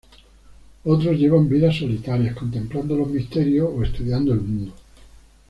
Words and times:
Otros 0.83 1.15
llevan 1.15 1.47
vidas 1.47 1.75
solitarias, 1.77 2.35
contemplando 2.35 2.95
los 2.97 3.07
misterios 3.09 3.69
o 3.71 3.83
estudiando 3.83 4.33
el 4.33 4.41
mundo. 4.41 4.73